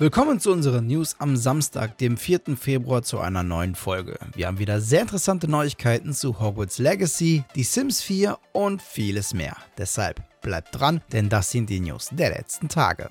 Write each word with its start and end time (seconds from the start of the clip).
Willkommen 0.00 0.38
zu 0.38 0.52
unseren 0.52 0.86
News 0.86 1.16
am 1.18 1.36
Samstag, 1.36 1.98
dem 1.98 2.16
4. 2.16 2.56
Februar, 2.56 3.02
zu 3.02 3.18
einer 3.18 3.42
neuen 3.42 3.74
Folge. 3.74 4.16
Wir 4.32 4.46
haben 4.46 4.60
wieder 4.60 4.80
sehr 4.80 5.00
interessante 5.00 5.50
Neuigkeiten 5.50 6.12
zu 6.12 6.38
Hogwarts 6.38 6.78
Legacy, 6.78 7.42
die 7.56 7.64
Sims 7.64 8.00
4 8.02 8.38
und 8.52 8.80
vieles 8.80 9.34
mehr. 9.34 9.56
Deshalb 9.76 10.22
bleibt 10.40 10.78
dran, 10.78 11.00
denn 11.10 11.28
das 11.28 11.50
sind 11.50 11.68
die 11.68 11.80
News 11.80 12.10
der 12.12 12.30
letzten 12.30 12.68
Tage. 12.68 13.10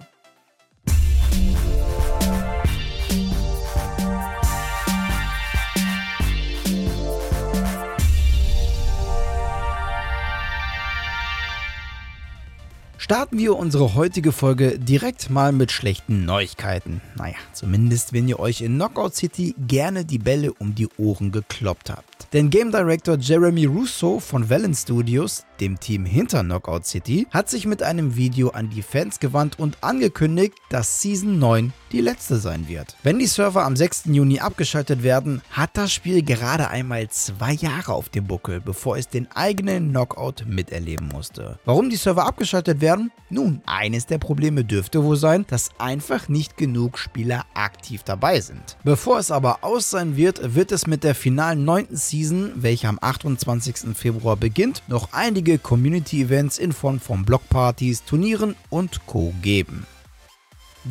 Starten 12.99 13.37
wir 13.37 13.55
unsere 13.55 13.93
heutige 13.93 14.31
Folge 14.31 14.79
direkt 14.79 15.29
mal 15.29 15.51
mit 15.51 15.71
schlechten 15.71 16.25
Neuigkeiten. 16.25 16.99
Naja, 17.15 17.35
zumindest 17.53 18.11
wenn 18.11 18.27
ihr 18.27 18.39
euch 18.39 18.61
in 18.61 18.73
Knockout 18.75 19.13
City 19.13 19.53
gerne 19.67 20.03
die 20.03 20.17
Bälle 20.17 20.51
um 20.53 20.73
die 20.73 20.87
Ohren 20.97 21.31
gekloppt 21.31 21.91
habt. 21.91 22.16
Denn 22.33 22.49
Game 22.49 22.71
Director 22.71 23.17
Jeremy 23.17 23.65
Russo 23.65 24.19
von 24.19 24.49
Valen 24.49 24.73
Studios 24.73 25.45
dem 25.59 25.79
Team 25.79 26.05
hinter 26.05 26.43
Knockout 26.43 26.85
City, 26.85 27.27
hat 27.31 27.49
sich 27.49 27.65
mit 27.65 27.83
einem 27.83 28.15
Video 28.15 28.49
an 28.49 28.69
die 28.69 28.81
Fans 28.81 29.19
gewandt 29.19 29.59
und 29.59 29.77
angekündigt, 29.81 30.53
dass 30.69 31.01
Season 31.01 31.39
9 31.39 31.73
die 31.91 32.01
letzte 32.01 32.37
sein 32.37 32.67
wird. 32.67 32.95
Wenn 33.03 33.19
die 33.19 33.27
Server 33.27 33.63
am 33.63 33.75
6. 33.75 34.05
Juni 34.05 34.39
abgeschaltet 34.39 35.03
werden, 35.03 35.41
hat 35.51 35.71
das 35.73 35.91
Spiel 35.91 36.21
gerade 36.21 36.69
einmal 36.69 37.07
zwei 37.09 37.53
Jahre 37.53 37.93
auf 37.93 38.09
dem 38.09 38.27
Buckel, 38.27 38.59
bevor 38.59 38.97
es 38.97 39.07
den 39.07 39.27
eigenen 39.31 39.89
Knockout 39.89 40.45
miterleben 40.45 41.07
musste. 41.07 41.59
Warum 41.65 41.89
die 41.89 41.95
Server 41.95 42.25
abgeschaltet 42.25 42.81
werden? 42.81 43.11
Nun, 43.29 43.61
eines 43.65 44.05
der 44.05 44.17
Probleme 44.17 44.63
dürfte 44.63 45.03
wohl 45.03 45.17
sein, 45.17 45.45
dass 45.49 45.71
einfach 45.79 46.29
nicht 46.29 46.57
genug 46.57 46.97
Spieler 46.97 47.45
aktiv 47.53 48.03
dabei 48.03 48.39
sind. 48.39 48.77
Bevor 48.83 49.19
es 49.19 49.31
aber 49.31 49.63
aus 49.63 49.89
sein 49.89 50.15
wird, 50.15 50.55
wird 50.55 50.71
es 50.71 50.87
mit 50.87 51.03
der 51.03 51.15
finalen 51.15 51.65
9. 51.65 51.87
Season, 52.09 52.51
welche 52.55 52.87
am 52.87 52.97
28. 53.01 53.95
Februar 53.95 54.35
beginnt, 54.35 54.83
noch 54.87 55.09
einige 55.11 55.59
Community-Events 55.59 56.57
in 56.57 56.71
Form 56.71 56.99
von 56.99 57.25
Blockpartys, 57.25 58.03
Turnieren 58.03 58.55
und 58.69 59.05
Co. 59.05 59.33
geben. 59.41 59.85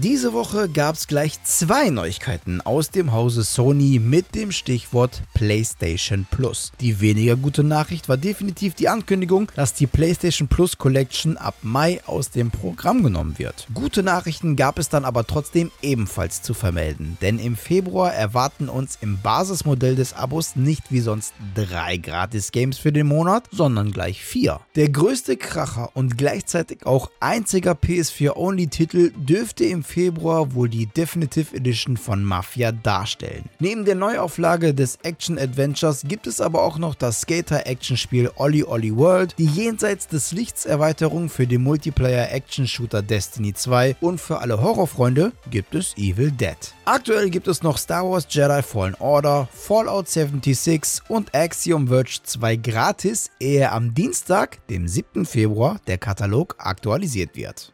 Diese 0.03 0.35
Woche 0.35 0.69
gab 0.69 0.97
es 0.97 1.07
gleich 1.07 1.43
zwei 1.43 1.89
Neuigkeiten 1.89 2.61
aus 2.61 2.91
dem 2.91 3.13
Hause 3.13 3.45
Sony 3.45 3.99
mit 3.99 4.35
dem 4.35 4.53
Stichwort 4.53 5.23
PlayStation 5.33 6.27
Plus. 6.31 6.73
Die 6.81 7.01
weniger 7.01 7.35
gute 7.35 7.65
Nachricht 7.65 8.07
war 8.07 8.19
definitiv 8.19 8.75
die 8.75 8.91
Ankündigung, 8.91 9.51
dass 9.57 9.73
die 9.73 9.87
PlayStation 9.87 10.49
Plus 10.49 10.77
Collection 10.77 11.39
ab 11.39 11.55
Mai 11.63 12.03
aus 12.05 12.31
dem 12.31 12.51
Programm 12.51 13.05
genommen 13.05 13.39
wird. 13.39 13.67
Gute 13.73 14.03
Nachrichten 14.03 14.55
gab 14.55 14.79
es 14.79 14.91
dann 14.91 15.07
aber 15.07 15.27
trotzdem 15.27 15.71
ebenfalls 15.81 16.43
zu 16.43 16.53
vermelden, 16.53 17.17
denn 17.23 17.39
im 17.39 17.57
Februar 17.57 18.13
erwarten 18.13 18.69
uns 18.69 18.99
im 19.01 19.19
Basismodell 19.23 19.97
des 19.97 20.13
Abos 20.13 20.57
nicht 20.57 20.93
wie 20.93 21.01
sonst 21.01 21.33
drei 21.55 21.97
Gratis-Games 21.97 22.77
für 22.77 22.93
den 22.93 23.07
Monat, 23.07 23.45
sondern 23.51 23.93
gleich 23.93 24.23
vier. 24.23 24.61
Der 24.75 24.91
größte 24.91 25.39
Kracher 25.39 25.89
und 25.95 26.19
gleichzeitig 26.19 26.85
auch 26.85 27.11
einziger 27.19 27.73
PS4-Only-Titel 27.73 29.13
dürfte 29.17 29.65
im 29.65 29.86
Februar 29.87 30.55
wohl 30.55 30.69
die 30.69 30.87
Definitive 30.87 31.57
Edition 31.57 31.97
von 31.97 32.25
Mafia 32.25 32.73
darstellen. 32.73 33.45
Neben 33.61 33.85
der 33.85 33.95
Neuauflage 33.95 34.75
des 34.75 34.99
Action 35.03 35.39
Adventures 35.39 36.03
gibt 36.07 36.27
es 36.27 36.41
aber 36.41 36.63
auch 36.63 36.79
noch 36.79 36.95
das 36.95 37.23
Skater-Action-Spiel 37.23 38.31
Olli 38.37 38.65
Olli 38.65 38.95
World, 38.95 39.35
die 39.39 39.47
jenseits 39.47 40.09
des 40.09 40.33
Lichts 40.33 40.67
Erweiterung 40.67 41.29
für 41.29 41.47
den 41.47 41.63
Multiplayer-Action-Shooter 41.63 43.03
Destiny 43.03 43.55
2 43.55 43.97
und 44.01 44.21
für 44.21 44.41
alle 44.41 44.61
Horrorfreunde 44.61 45.33
gibt 45.51 45.75
es 45.75 45.97
Evil 45.97 46.33
Dead. 46.33 46.57
Aktuell 46.85 47.31
gibt 47.31 47.49
es 47.49 47.63
noch 47.63 47.79
Star 47.79 48.05
Wars 48.11 48.27
Jedi 48.29 48.63
Fallen 48.63 48.97
Order, 48.99 49.49
Fallout 49.53 50.09
76 50.09 51.09
und 51.09 51.35
Axiom 51.35 51.89
Verge 51.89 52.19
2 52.23 52.57
gratis, 52.57 53.31
ehe 53.39 53.71
am 53.71 53.95
Dienstag, 53.95 54.67
dem 54.69 54.89
7. 54.89 55.25
Februar, 55.27 55.81
der 55.87 55.99
Katalog 55.99 56.57
aktualisiert 56.59 57.37
wird. 57.37 57.73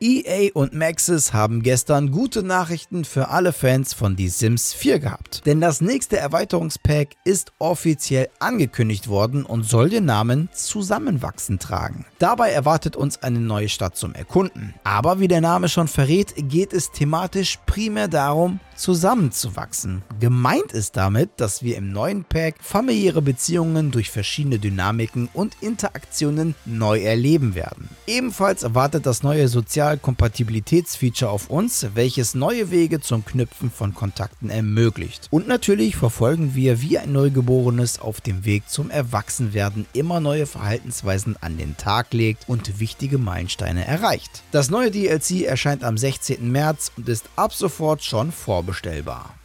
EA 0.00 0.50
und 0.54 0.72
Maxis 0.72 1.32
haben 1.32 1.62
gestern 1.62 2.10
gute 2.10 2.42
Nachrichten 2.42 3.04
für 3.04 3.28
alle 3.28 3.52
Fans 3.52 3.94
von 3.94 4.16
The 4.16 4.28
Sims 4.28 4.72
4 4.72 5.00
gehabt. 5.00 5.46
Denn 5.46 5.60
das 5.60 5.80
nächste 5.80 6.18
Erweiterungspack 6.18 7.16
ist 7.24 7.52
offiziell 7.58 8.28
angekündigt 8.38 9.08
worden 9.08 9.44
und 9.44 9.64
soll 9.64 9.90
den 9.90 10.04
Namen 10.04 10.48
Zusammenwachsen 10.52 11.58
tragen. 11.58 12.06
Dabei 12.18 12.50
erwartet 12.50 12.96
uns 12.96 13.22
eine 13.22 13.40
neue 13.40 13.68
Stadt 13.68 13.96
zum 13.96 14.14
Erkunden. 14.14 14.74
Aber 14.84 15.20
wie 15.20 15.28
der 15.28 15.40
Name 15.40 15.68
schon 15.68 15.88
verrät, 15.88 16.34
geht 16.36 16.72
es 16.72 16.92
thematisch 16.92 17.58
primär 17.66 18.08
darum, 18.08 18.60
zusammenzuwachsen. 18.78 20.02
Gemeint 20.20 20.72
ist 20.72 20.96
damit, 20.96 21.30
dass 21.36 21.62
wir 21.62 21.76
im 21.76 21.90
neuen 21.90 22.24
Pack 22.24 22.56
familiäre 22.60 23.20
Beziehungen 23.20 23.90
durch 23.90 24.10
verschiedene 24.10 24.58
Dynamiken 24.58 25.28
und 25.34 25.56
Interaktionen 25.60 26.54
neu 26.64 27.00
erleben 27.00 27.54
werden. 27.54 27.88
Ebenfalls 28.06 28.62
erwartet 28.62 29.04
das 29.04 29.22
neue 29.22 29.48
Sozialkompatibilitätsfeature 29.88 31.30
auf 31.30 31.48
uns, 31.48 31.86
welches 31.94 32.34
neue 32.34 32.70
Wege 32.70 33.00
zum 33.00 33.24
Knüpfen 33.24 33.70
von 33.70 33.94
Kontakten 33.94 34.50
ermöglicht. 34.50 35.28
Und 35.30 35.48
natürlich 35.48 35.96
verfolgen 35.96 36.54
wir 36.54 36.82
wie 36.82 36.98
ein 36.98 37.12
Neugeborenes 37.12 37.98
auf 37.98 38.20
dem 38.20 38.44
Weg 38.44 38.68
zum 38.68 38.90
Erwachsenwerden 38.90 39.86
immer 39.94 40.20
neue 40.20 40.46
Verhaltensweisen 40.46 41.36
an 41.40 41.56
den 41.56 41.76
Tag 41.76 42.12
legt 42.12 42.48
und 42.48 42.80
wichtige 42.80 43.18
Meilensteine 43.18 43.86
erreicht. 43.86 44.42
Das 44.50 44.70
neue 44.70 44.90
DLC 44.90 45.42
erscheint 45.42 45.84
am 45.84 45.96
16. 45.96 46.50
März 46.50 46.92
und 46.96 47.08
ist 47.08 47.24
ab 47.36 47.54
sofort 47.54 48.04
schon 48.04 48.30
vorbestellbar. 48.30 49.37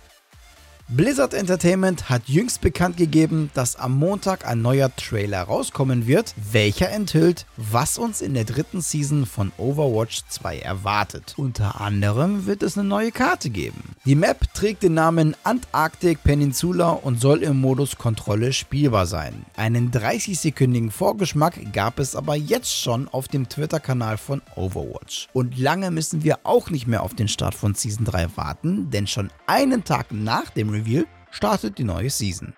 Blizzard 0.89 1.33
Entertainment 1.33 2.09
hat 2.09 2.27
jüngst 2.27 2.59
bekannt 2.59 2.97
gegeben, 2.97 3.49
dass 3.53 3.77
am 3.77 3.97
Montag 3.97 4.45
ein 4.45 4.61
neuer 4.61 4.93
Trailer 4.95 5.43
rauskommen 5.43 6.07
wird, 6.07 6.35
welcher 6.51 6.89
enthüllt, 6.89 7.45
was 7.55 7.97
uns 7.97 8.21
in 8.21 8.33
der 8.33 8.43
dritten 8.43 8.81
Season 8.81 9.25
von 9.25 9.53
Overwatch 9.57 10.23
2 10.27 10.59
erwartet. 10.59 11.35
Unter 11.37 11.79
anderem 11.79 12.45
wird 12.45 12.63
es 12.63 12.77
eine 12.77 12.87
neue 12.87 13.11
Karte 13.11 13.49
geben. 13.49 13.92
Die 14.05 14.15
Map 14.15 14.53
trägt 14.53 14.83
den 14.83 14.95
Namen 14.95 15.33
Antarctic 15.45 16.21
Peninsula 16.23 16.89
und 16.89 17.21
soll 17.21 17.41
im 17.41 17.61
Modus 17.61 17.97
Kontrolle 17.97 18.51
spielbar 18.51 19.05
sein. 19.05 19.45
Einen 19.55 19.91
30-sekündigen 19.91 20.91
Vorgeschmack 20.91 21.71
gab 21.71 21.99
es 21.99 22.13
aber 22.13 22.35
jetzt 22.35 22.77
schon 22.77 23.07
auf 23.07 23.29
dem 23.29 23.47
Twitter-Kanal 23.47 24.17
von 24.17 24.41
Overwatch. 24.57 25.29
Und 25.31 25.57
lange 25.57 25.89
müssen 25.89 26.21
wir 26.21 26.39
auch 26.43 26.69
nicht 26.69 26.85
mehr 26.85 27.01
auf 27.01 27.13
den 27.13 27.29
Start 27.29 27.55
von 27.55 27.75
Season 27.75 28.03
3 28.03 28.35
warten, 28.35 28.89
denn 28.89 29.07
schon 29.07 29.31
einen 29.47 29.85
Tag 29.85 30.11
nach 30.11 30.49
dem 30.49 30.69
Reveal 30.69 31.05
startet 31.31 31.77
die 31.77 31.85
neue 31.85 32.09
Season. 32.09 32.53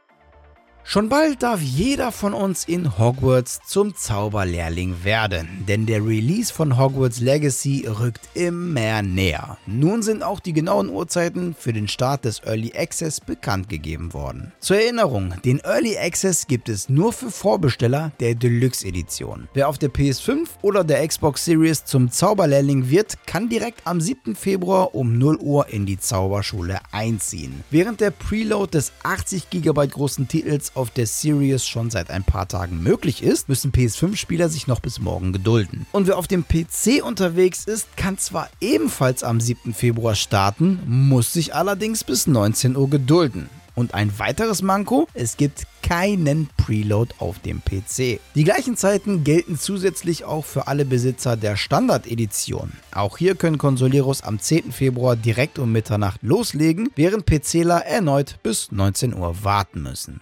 Schon 0.88 1.10
bald 1.10 1.42
darf 1.42 1.62
jeder 1.62 2.12
von 2.12 2.36
uns 2.36 2.66
in 2.66 3.00
Hogwarts 3.00 3.60
zum 3.66 3.96
Zauberlehrling 3.96 5.04
werden, 5.04 5.66
denn 5.68 5.88
der 5.88 6.06
Release 6.06 6.54
von 6.54 6.78
Hogwarts 6.78 7.20
Legacy 7.20 7.88
rückt 7.88 8.30
immer 8.36 9.02
näher. 9.02 9.58
Nun 9.66 10.04
sind 10.04 10.22
auch 10.22 10.40
die 10.40 10.54
genauen 10.54 10.90
Uhrzeiten 10.90 11.56
für 11.58 11.74
den 11.74 11.88
Start 11.88 12.24
des 12.26 12.44
Early 12.44 12.72
Access 12.78 13.20
bekannt 13.20 13.68
gegeben 13.68 14.14
worden. 14.14 14.54
Zur 14.60 14.78
Erinnerung, 14.78 15.34
den 15.44 15.60
Early 15.62 15.98
Access 15.98 16.46
gibt 16.46 16.70
es 16.70 16.88
nur 16.88 17.14
für 17.14 17.32
Vorbesteller 17.32 18.12
der 18.20 18.36
Deluxe 18.36 18.86
Edition. 18.88 19.50
Wer 19.56 19.70
auf 19.70 19.80
der 19.80 19.90
PS5 19.90 20.48
oder 20.62 20.84
der 20.84 21.06
Xbox 21.06 21.46
Series 21.46 21.84
zum 21.86 22.12
Zauberlehrling 22.12 22.92
wird, 22.92 23.18
kann 23.26 23.50
direkt 23.50 23.82
am 23.86 24.00
7. 24.00 24.36
Februar 24.36 24.94
um 24.94 25.18
0 25.18 25.38
Uhr 25.38 25.68
in 25.68 25.88
die 25.88 26.00
Zauberschule 26.00 26.78
einziehen. 26.92 27.64
Während 27.72 28.02
der 28.02 28.12
Preload 28.12 28.78
des 28.78 28.92
80 29.02 29.50
GB 29.50 29.88
großen 29.88 30.28
Titels 30.28 30.75
auf 30.76 30.92
der 30.92 31.08
Series 31.08 31.66
schon 31.66 31.90
seit 31.90 32.10
ein 32.10 32.24
paar 32.24 32.48
Tagen 32.48 32.82
möglich 32.82 33.24
ist, 33.24 33.50
müssen 33.50 33.72
PS5-Spieler 33.72 34.50
sich 34.50 34.68
noch 34.68 34.80
bis 34.80 35.00
morgen 35.00 35.34
gedulden. 35.34 35.86
Und 35.92 36.08
wer 36.08 36.18
auf 36.18 36.28
dem 36.28 36.46
PC 36.46 37.04
unterwegs 37.04 37.66
ist, 37.66 37.96
kann 37.98 38.18
zwar 38.18 38.50
ebenfalls 38.62 39.24
am 39.24 39.40
7. 39.40 39.74
Februar 39.74 40.16
starten, 40.16 40.80
muss 40.86 41.34
sich 41.34 41.56
allerdings 41.56 42.04
bis 42.04 42.28
19 42.28 42.76
Uhr 42.76 42.90
gedulden. 42.90 43.50
Und 43.76 43.94
ein 43.94 44.18
weiteres 44.20 44.62
Manko, 44.62 45.08
es 45.14 45.36
gibt 45.36 45.68
keinen 45.84 46.50
Preload 46.58 47.14
auf 47.20 47.40
dem 47.40 47.62
PC. 47.62 48.20
Die 48.34 48.44
gleichen 48.46 48.78
Zeiten 48.78 49.24
gelten 49.26 49.60
zusätzlich 49.60 50.24
auch 50.24 50.46
für 50.46 50.68
alle 50.68 50.86
Besitzer 50.86 51.36
der 51.36 51.58
Standard-Edition. 51.58 52.72
Auch 52.94 53.18
hier 53.18 53.36
können 53.36 53.58
Consoleros 53.58 54.24
am 54.24 54.40
10. 54.40 54.72
Februar 54.72 55.18
direkt 55.18 55.60
um 55.60 55.74
Mitternacht 55.74 56.24
loslegen, 56.24 56.90
während 56.96 57.26
PCler 57.26 57.86
erneut 57.86 58.40
bis 58.44 58.72
19 58.72 59.14
Uhr 59.14 59.44
warten 59.44 59.84
müssen. 59.84 60.22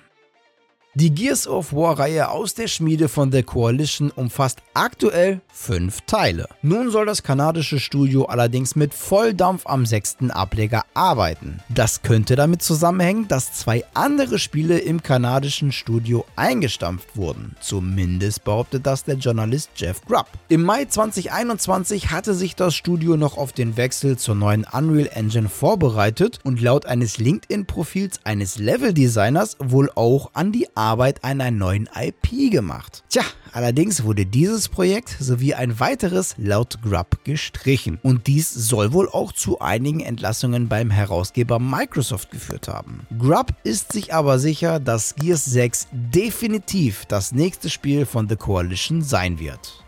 Die 0.96 1.10
Gears 1.10 1.48
of 1.48 1.74
War-Reihe 1.74 2.30
aus 2.30 2.54
der 2.54 2.68
Schmiede 2.68 3.10
von 3.10 3.32
The 3.32 3.42
Coalition 3.42 4.12
umfasst 4.12 4.62
aktuell 4.76 5.42
fünf 5.52 6.02
Teile. 6.02 6.48
Nun 6.62 6.92
soll 6.92 7.08
das 7.08 7.24
kanadische 7.24 7.80
Studio 7.80 8.26
allerdings 8.26 8.76
mit 8.76 8.94
Volldampf 8.94 9.66
am 9.66 9.88
sechsten 9.88 10.30
Ableger 10.30 10.86
arbeiten. 10.94 11.62
Das 11.68 12.04
könnte 12.04 12.36
damit 12.36 12.62
zusammenhängen, 12.62 13.28
dass 13.28 13.54
zwei 13.54 13.84
andere 13.96 14.38
Spiele 14.38 14.78
im 14.78 15.02
kanadischen 15.02 15.72
Studio 15.72 16.26
eingestampft 16.36 17.18
wurden. 17.18 17.56
Zumindest 17.60 18.44
behauptet 18.44 18.86
das 18.86 19.04
der 19.04 19.16
Journalist 19.16 19.72
Jeff 19.76 20.00
Grubb. 20.06 20.28
Im 20.48 20.62
Mai 20.62 20.86
2021 20.86 22.12
hatte 22.12 22.36
sich 22.36 22.56
das 22.56 22.76
Studio 22.76 23.18
noch 23.18 23.40
auf 23.40 23.52
den 23.52 23.78
Wechsel 23.78 24.16
zur 24.20 24.36
neuen 24.36 24.64
Unreal 24.72 25.10
Engine 25.12 25.50
vorbereitet 25.50 26.38
und 26.44 26.62
laut 26.62 26.86
eines 26.86 27.18
LinkedIn-Profils 27.18 28.20
eines 28.26 28.60
Level-Designers 28.60 29.58
wohl 29.60 29.90
auch 29.96 30.30
an 30.36 30.52
die 30.52 30.68
Arbeit 30.84 31.24
an 31.24 31.40
einer 31.40 31.50
neuen 31.52 31.88
IP 31.96 32.52
gemacht. 32.52 33.04
Tja, 33.10 33.24
allerdings 33.54 34.04
wurde 34.04 34.26
dieses 34.26 34.68
Projekt 34.68 35.16
sowie 35.18 35.54
ein 35.54 35.80
weiteres 35.80 36.36
laut 36.38 36.82
Grubb 36.82 37.24
gestrichen. 37.24 38.00
Und 38.04 38.28
dies 38.28 38.54
soll 38.54 38.92
wohl 38.92 39.08
auch 39.08 39.32
zu 39.32 39.60
einigen 39.62 40.02
Entlassungen 40.02 40.68
beim 40.68 40.92
Herausgeber 40.92 41.58
Microsoft 41.58 42.32
geführt 42.32 42.68
haben. 42.68 43.08
Grubb 43.18 43.54
ist 43.64 43.94
sich 43.94 44.14
aber 44.14 44.40
sicher, 44.40 44.82
dass 44.82 45.16
Gears 45.16 45.46
6 45.46 45.88
definitiv 45.92 47.06
das 47.06 47.32
nächste 47.32 47.70
Spiel 47.70 48.06
von 48.06 48.28
The 48.28 48.36
Coalition 48.36 49.02
sein 49.02 49.40
wird. 49.40 49.84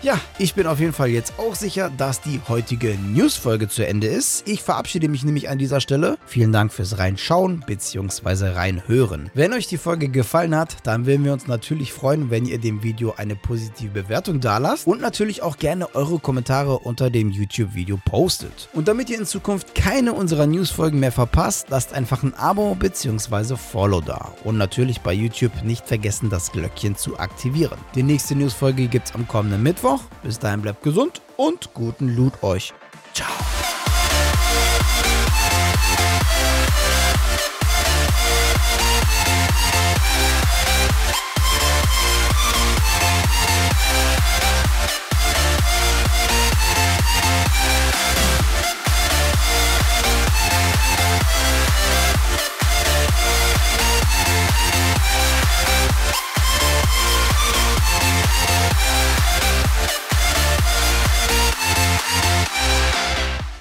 Ja, 0.00 0.20
ich 0.38 0.54
bin 0.54 0.68
auf 0.68 0.78
jeden 0.78 0.92
Fall 0.92 1.08
jetzt 1.08 1.40
auch 1.40 1.56
sicher, 1.56 1.90
dass 1.96 2.20
die 2.20 2.40
heutige 2.46 2.96
News-Folge 2.96 3.68
zu 3.68 3.84
Ende 3.84 4.06
ist. 4.06 4.46
Ich 4.46 4.62
verabschiede 4.62 5.08
mich 5.08 5.24
nämlich 5.24 5.48
an 5.48 5.58
dieser 5.58 5.80
Stelle. 5.80 6.18
Vielen 6.24 6.52
Dank 6.52 6.72
fürs 6.72 6.98
Reinschauen 6.98 7.64
bzw. 7.66 8.50
Reinhören. 8.50 9.28
Wenn 9.34 9.52
euch 9.52 9.66
die 9.66 9.76
Folge 9.76 10.08
gefallen 10.08 10.54
hat, 10.54 10.76
dann 10.84 11.04
würden 11.04 11.24
wir 11.24 11.32
uns 11.32 11.48
natürlich 11.48 11.92
freuen, 11.92 12.30
wenn 12.30 12.46
ihr 12.46 12.58
dem 12.58 12.84
Video 12.84 13.14
eine 13.16 13.34
positive 13.34 13.90
Bewertung 13.90 14.38
dalasst 14.38 14.86
und 14.86 15.00
natürlich 15.00 15.42
auch 15.42 15.56
gerne 15.56 15.92
eure 15.96 16.20
Kommentare 16.20 16.78
unter 16.78 17.10
dem 17.10 17.30
YouTube-Video 17.30 17.98
postet. 18.04 18.68
Und 18.74 18.86
damit 18.86 19.10
ihr 19.10 19.18
in 19.18 19.26
Zukunft 19.26 19.74
keine 19.74 20.12
unserer 20.12 20.46
News-Folgen 20.46 21.00
mehr 21.00 21.10
verpasst, 21.10 21.70
lasst 21.70 21.92
einfach 21.92 22.22
ein 22.22 22.34
Abo 22.34 22.76
bzw. 22.76 23.56
Follow 23.56 24.00
da. 24.00 24.32
Und 24.44 24.58
natürlich 24.58 25.00
bei 25.00 25.12
YouTube 25.12 25.64
nicht 25.64 25.88
vergessen, 25.88 26.30
das 26.30 26.52
Glöckchen 26.52 26.94
zu 26.94 27.18
aktivieren. 27.18 27.78
Die 27.96 28.04
nächste 28.04 28.36
News-Folge 28.36 28.86
gibt 28.86 29.08
es 29.08 29.14
am 29.16 29.26
kommenden 29.26 29.64
Mittwoch. 29.92 30.04
Bis 30.22 30.38
dahin 30.38 30.62
bleibt 30.62 30.82
gesund 30.82 31.22
und 31.36 31.72
guten 31.74 32.14
Loot 32.14 32.42
euch. 32.42 32.72
Ciao. 33.14 33.47